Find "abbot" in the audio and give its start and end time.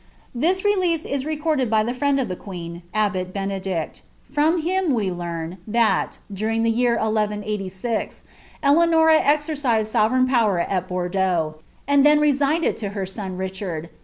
2.91-3.31